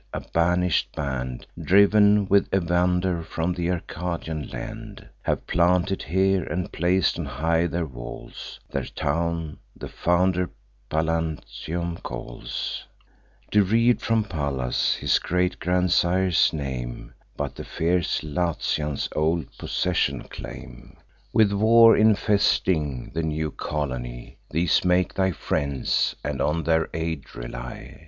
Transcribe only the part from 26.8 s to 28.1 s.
aid rely.